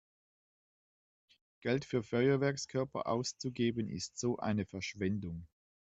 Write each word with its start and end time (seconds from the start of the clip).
Geld 1.59 1.85
für 1.85 2.01
Feuerwerkskörper 2.01 3.05
auszugeben 3.05 3.87
ist 3.91 4.17
so 4.17 4.37
eine 4.37 4.65
Verschwendung! 4.65 5.45